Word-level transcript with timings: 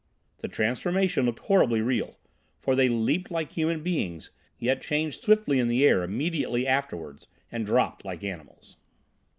The 0.39 0.47
transformation 0.47 1.27
looked 1.27 1.41
horribly 1.41 1.79
real, 1.79 2.17
for 2.57 2.75
they 2.75 2.89
leaped 2.89 3.29
like 3.29 3.51
human 3.51 3.83
beings, 3.83 4.31
yet 4.57 4.81
changed 4.81 5.23
swiftly 5.23 5.59
in 5.59 5.67
the 5.67 5.85
air 5.85 6.01
immediately 6.03 6.65
afterwards, 6.65 7.27
and 7.51 7.67
dropped 7.67 8.03
like 8.03 8.23
animals. 8.23 8.77